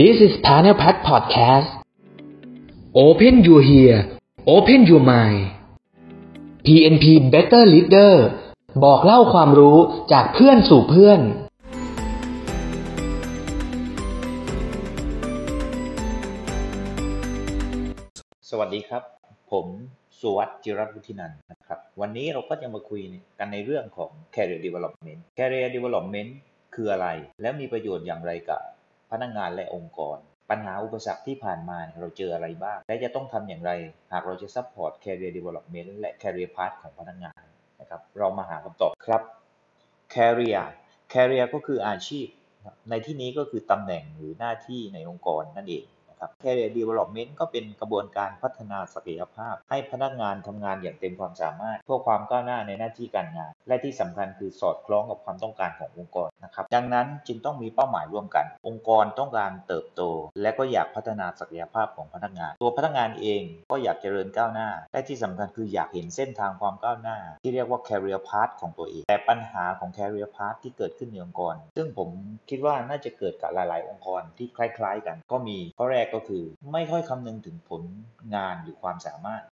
[0.00, 1.68] This is Panel Pack Podcast
[2.94, 5.40] Open your ear Open your mind
[6.66, 7.04] PNP
[7.34, 8.14] Better Leader
[8.84, 9.78] บอกเล่าความรู้
[10.12, 11.20] จากเพื่อนสู่เพื่อน
[18.50, 19.02] สวัสดีครับ
[19.50, 19.66] ผม
[20.20, 21.55] สุวัสด์จิรัตน์วุฒินันท์นะครับ
[22.00, 23.00] วันนี้เราก็จะมาคุย
[23.38, 26.30] กันในเรื่องของ career development career development
[26.74, 27.08] คืออะไร
[27.42, 28.62] และมีประโยชน์อย่างไรกับ
[29.10, 30.18] พนักงานและองค์กร
[30.50, 33.72] ปัญหาอุปสรรคที่ผ่านมาเราเจออะไรบ้าง และจะต้องทำอย่างไร
[34.12, 37.42] หากเราจะ support career development และ career path ของพนักงาน
[37.80, 39.22] นะครับ เรามาหาคำตอบครับ
[40.14, 40.64] career
[41.12, 42.26] career ก็คืออาชีพ
[42.90, 45.84] ในที่นี้ก็คือตำแหน่งหรือหน้าที่ในองค์กรนั่นเอง
[46.20, 60.02] ครับ Career Development ก็เป็นกระบวนการพัฒนาศักยภาพ ให้พนักงานทำงานอย่างเต็มความสามารถเพื่อความก้าวหน้าในหน้าที่การงาน และที่สำคัญคือสอดคล้องกับความต้องการขององค์กรนะครับ ดังนั้นจึงต้องมีเป้าหมายร่วมกัน องค์กรต้องการเติบโต
[60.42, 72.08] และก็อยากพัฒนาศักยภาพของพนักงาน ตัวพนักงานเองก็อยากเจริญก้าวหน้า และที่สำคัญคืออยากเห็นเส้นทางความก้าวหน้า ที่เรียกว่า career path ของตัวเอง แต่ปัญหาของ career path ที่เกิดขึ้นในองค์กร ซึ่งผม
[72.50, 77.82] คิดว่าน่าจะเกิดกับหลาย ๆ องค์กรที่คล้าย ๆ กัน ก็มีข้อแรกก็คือ ไม่ค่อยคำนึงถึงผล
[78.34, 79.44] งานหรือความสามารถ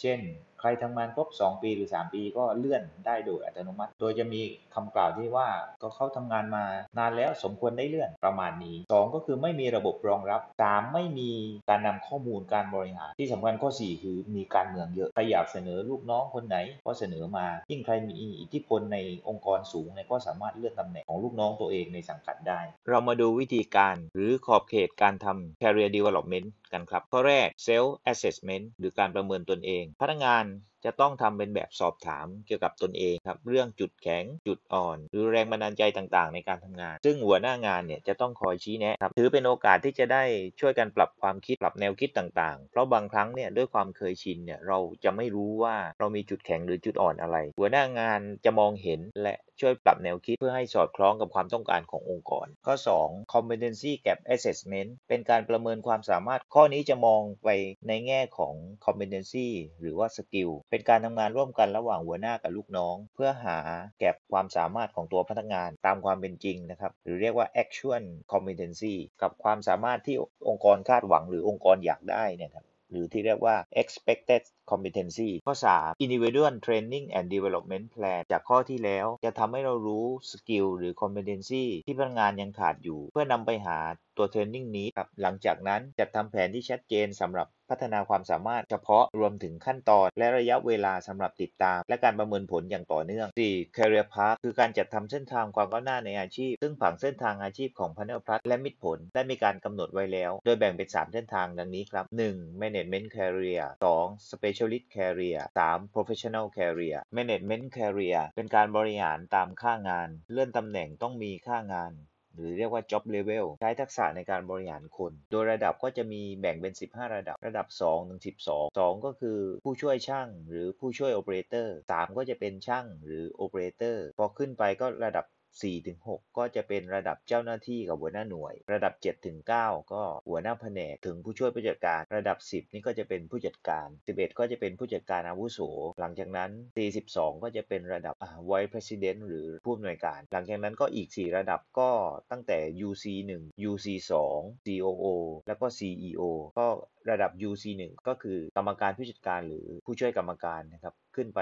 [0.00, 0.20] เช่น
[0.66, 4.40] รทำงานครบ 2 ปีหรือ 3 ปีก็เลื่อนได้โดยอัตโนมัติ โดยจะมี
[4.74, 5.48] คำกล่าวที่ว่า
[5.82, 6.64] ก็เขาทำงานมา
[6.98, 11.30] นานแล้วสมควรได้เลื่อนประมาณนี้ 2 ก็คือไม่มีระบบรองรับ 3 ไม่มี
[11.68, 16.56] การนำข้อมูลการบริหาร ที่สำคัญข้อ 4 คือมีการเมืองเยอะใครอยากเสนอลูกน้องคนไหน
[16.86, 30.44] ก็เสนอมา ยิ่งใครมีอิทธิพลในองค์กรสูงเนี่ยก็สามารถเลื่อนตำแหน่งของลูกน้องตัวเองในสังกัดได้ เรามาดูวิธีการหรือขอบเขตการทำ career development กันครับ ข้อแรก self assessment หรือการประเมินตนเอง พนักงาน
[30.86, 40.24] จะต้องทำเป็นแบบสอบถามเกี่ยวกับตนเองครับเรื่องจุดแข็งจุดอ่อน หรือแรงบันดาลใจต่างๆ ในการทำงาน ซึ่งหัวหน้างานเนี่ยจะต้องคอยชี้แนะครับถือเป็นโอกาสที่จะได้
[40.60, 57.48] ช่วยกันปรับความคิดปรับแนวคิดต่างๆ เพราะบางครั้งเนี่ยด้วยความเคยชินเนี่ยเราจะไม่รู้ว่าเรามีจุดแข็งหรือจุดอ่อนอะไร หัวหน้างานจะมองเห็นและช่วยปรับแนวคิดเพื่อให้สอดคล้องกับความต้องการขององค์กร ข้อ 2 competency gap assessment เป็นการประเมินความสามารถข้อนี้จะมองไป
[57.88, 58.54] ในแง่ของ
[58.84, 59.48] competency
[59.80, 63.58] หรือว่า skill เเป็นการทำงานร่วมกันระหว่างหัวหน้ากับลูกน้อง เพื่อหา
[64.00, 70.16] แก็บความสามารถของตัวพนักงานตามความเป็นจริงนะครับ หรือเรียกว่า actual competency กับความสามารถที่
[70.48, 83.78] องค์กรคาดหวังหรือองค์กรอยากได้เนี่ยครับหรือที่เรียกว่า expected competency ข้อ 3 individual training and development plan จากข้อที่แล้วจะทำให้เรารู้ skill หรือ competency ที่พนักงานยังขาดอยู่ เพื่อนำไปหา
[84.16, 93.76] ตัว training นี้ครับหลังจากนั้นจัดทำแผนที่ชัดเจนสำหรับ พัฒนาความสามารถเฉพาะรวมถึงขั้นตอนและระยะเวลาสำหรับติดตาม และการประเมินผลอย่างต่อเนื่อง 4.
[93.76, 102.62] career path คือการจัดทำเส้นทางความก้าวหน้าในอาชีพ ซึ่งผังเส้นทางอาชีพของ Panel Plus และมิตรผลได้มีการกำหนดไว้แล้ว โดยแบ่งเป็น 3 เส้นทางดังนี้ครับ 1.
[102.62, 103.64] management career
[103.98, 104.30] 2.
[104.30, 105.94] specialist career 3.
[105.94, 111.92] professional career management career เป็นการบริหารตามค่างาน เลื่อนตำแหน่งต้องมีค่างาน
[112.38, 122.16] หรือเรียกว่า job level ใช้ทักษะในการบริหารคน โดยระดับก็จะมีแบ่งเป็น 15 ระดับ ระดับ 2 ถึง 12 2 ก็คือผู้ช่วยช่าง หรือผู้ช่วยโอเปอเรเตอร์ 3
[122.18, 125.24] ก็จะเป็นช่างหรือโอเปอเรเตอร์ พอขึ้นไปก็ระดับ
[125.62, 135.60] 4ถึง6ก็จะเป็นระดับเจ้าหน้าที่กับหัวหน้าหน่วย ระดับ7ถึง9ก็หัวหน้าแผนกถึงผู้ช่วยผู้จัดการ ระดับ 10 นี่ก็จะเป็นผู้จัดการ 11 ก็จะเป็นผู้จัดการอาวุโส
[136.00, 136.50] หลังจากนั้น
[136.96, 138.14] 42 ก็จะเป็นระดับ
[138.48, 141.90] Vice President หรือผู้อำนวยการ หลังจากนั้นก็อีก 4 ระดับก็
[142.30, 143.04] ตั้งแต่ UC
[143.38, 143.86] 1 UC
[144.28, 145.04] 2 COO
[145.46, 146.22] แล้วก็ CEO
[146.58, 146.66] ก็
[147.10, 151.40] ระดับ UC 1ก็คือกรรมการผู้จัดการหรือผู้ช่วยกรรมการนะครับขึ้นไป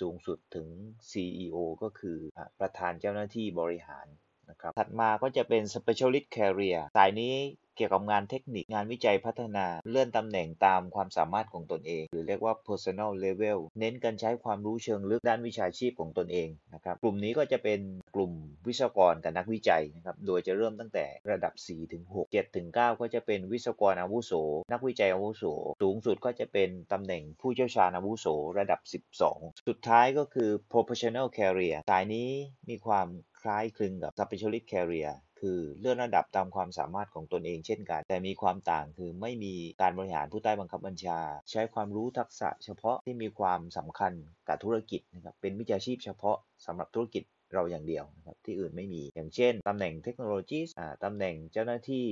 [0.00, 0.68] สูงสุดถึง
[1.10, 2.18] CEO ก็คือ
[2.60, 4.06] ประธานเจ้าหน้าที่บริหาร
[4.50, 7.34] นะครับถัดมาก็จะเป็น Specialist Career สายนี้
[7.80, 17.80] กี่ยวกับงานเทคนิคงานวิจัยพัฒนา เลื่อนตำแหน่งตามความสามารถของตนเอง หรือเรียกว่า personal level เน้นการใช้ความรู้เชิงลึกด้านวิชาชีพของตนเองนะครับกลุ่มนี้ก็จะเป็น
[18.14, 18.32] กลุ่ม
[18.66, 24.32] วิศวกรกับนักวิจัยนะครับโดยจะเริ่มตั้งแต่ระดับ 4 ถึง 6 7 ถึง 9 ก็จะเป็นวิศวกรอาวุโส
[24.72, 25.44] นักวิจัยอาวุโส
[25.82, 28.26] สูงสุดก็จะเป็นตำแหน่งผู้เชี่ยวชาญอาวุโส
[28.58, 28.80] ระดับ
[29.20, 32.28] 12 สุดท้ายก็คือ professional career สายนี้
[32.70, 33.08] มีความ
[33.40, 35.10] คล้ายคลึงกับ specialist career
[35.40, 41.18] คือเลื่อนระดับตามความสามารถของตนเองเช่นกัน แต่มีความต่างคือไม่มีการบริหารผู้ใต้บังคับบัญชา
[41.50, 44.12] ใช้ความรู้ทักษะเฉพาะที่มีความสำคัญ
[44.48, 47.22] กับธุรกิจนะครับเป็นวิชาชีพเฉพาะสำหรับธุรกิจ
[47.54, 50.60] เราอย่างเดียวนะครับที่อื่นไม่มีอย่างเช่นตำแหน่งเทคโนโลยี
[51.04, 52.06] ตำแหน่งเจ้าหน้าที่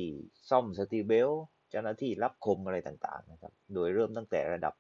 [0.50, 1.30] ซ่อมสตีเบล
[1.70, 4.74] เจ้าหน้าที่รับคมอะไรต่างๆนะครับโดยเริ่มตั้งแต่ระดับ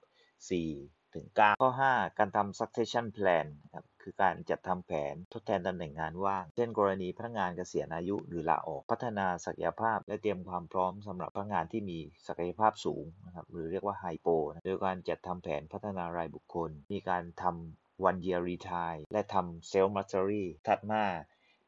[0.48, 14.28] 4 ถึง9ข้อ 5 การทำ succession plan นครับคือการจัดทำแผนทดแทนตำแหน่งงานว่าง เช่นกรณีพนักงานเกษียณอายุหรือลาออก พัฒนาศักยภาพและเตรียมความพร้อมสำหรับพนักงานที่มีศักยภาพสูงนะครับหรือเรียกว่าไฮโป
[14.64, 21.04] โดยการจัดทำแผนพัฒนารายบุคคล มีการทำ one year retire และทำ self mastery ถัดมา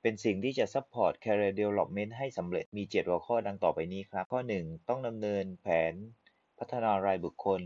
[0.02, 5.94] เป็นสิ่งที่จะ support career development ให้สำเร็จมี 7 หัวข้อดังต่อไปนี้ครับ ข้อ 1 ต้องดำเนินแผน
[6.58, 7.62] พัฒนารายบุคคล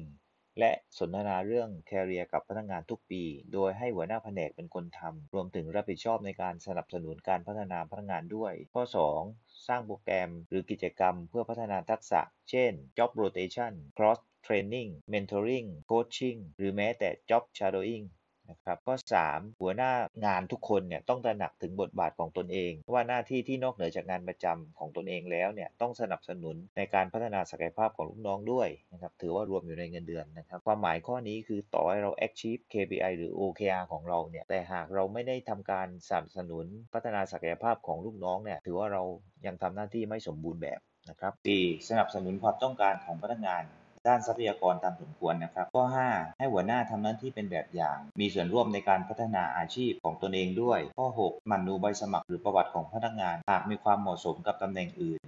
[0.58, 3.22] และสนทนาเรื่อง career กับพนักงานทุกปี
[3.52, 8.82] โดยให้หัวหน้าแผนกเป็นคนทำ รวมถึงรับผิดชอบในการสนับสนุนการพัฒนาพนักงานด้วย ข้อ
[9.22, 12.20] 2 สร้างโปรแกรมหรือกิจกรรมเพื่อพัฒนาทักษะ
[12.50, 18.04] เช่น job rotation cross training mentoring coaching หรือแม้แต่ job shadowing
[18.50, 18.94] นะครับข้อ
[19.28, 19.92] 3 หัวหน้า
[20.26, 39.02] งานทุกคนเนี่ยต้องตระหนักถึงบทบาทของตนเอง ว่าหน้าที่ที่นอกเหนือจากงานประจำของตนเองแล้วเนี่ยต้องสนับสนุนในการพัฒนาศักยภาพของลูกน้องด้วยนะครับถือว่ารวมอยู่ในเงินเดือนนะครับความหมายข้อนี้คือต่อให้เรา achieve KPI หรือ OKR ของเราเนี่ยแต่หากเราไม่ได้ทำการสนับสนุนพัฒนาศักยภาพของลูกน้องเนี่ยถือว่าเรา
[39.46, 40.80] ยังทำหน้าที่ไม่สมบูรณ์แบบ
[41.10, 41.88] นะครับ 4.
[41.88, 43.62] สนับสนุนความต้องการของพนักงาน
[44.06, 55.22] ด้านทรัพยากรตามสมควรนะครับ ข้อ 5 ให้หัวหน้าทำหน้าที่เป็นแบบอย่าง มีส่วนร่วมในการพัฒนาอาชีพของตนเองด้วย ข้อ 6 หมั่นดูใบสมัครหรือประวัติของพนักงาน หากมีความเหมาะสมกับตำแหน่งอื่น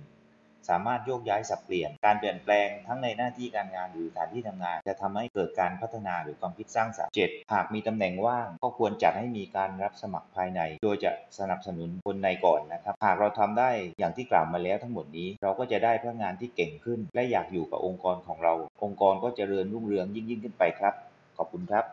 [0.68, 7.52] สามารถโยกย้ายสับเปลี่ยน การเปลี่ยนแปลงทั้งในหน้าที่การงานหรือสถานที่ทำงาน จะทำให้เกิดการพัฒนาหรือความคิดสร้างสรรค์ 7.
[7.52, 18.54] หากมีตำแหน่งว่าง ก็ควรจัดให้มีการรับสมัครภายใน โดยจะสนับสนุนคนในก่อนนะครับ หากเราทำได้อย่างที่กล่าวมาแล้วทั้งหมดนี้ เราก็จะได้พนักงานที่เก่งขึ้น และอยากอยู่กับองค์กรของเรา
[18.84, 20.94] องค์กรก็เจริญรุ่งเรืองยิ่งยิ่งขึ้นไปครับ
[21.38, 21.84] ขอบคุณครับ